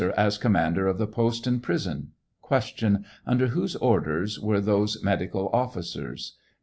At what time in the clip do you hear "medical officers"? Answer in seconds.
5.03-6.37